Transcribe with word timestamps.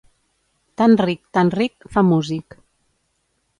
Tan 0.81 0.95
ric, 1.01 1.21
tan 1.37 1.53
ric, 1.61 1.87
fa 1.97 2.05
músic. 2.09 2.59